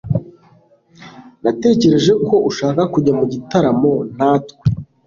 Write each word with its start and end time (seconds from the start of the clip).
natekereje 1.43 2.11
ko 2.27 2.35
ushaka 2.49 2.81
kujya 2.93 3.11
mu 3.19 3.25
gitaramo 3.33 3.91
natwe 4.17 4.63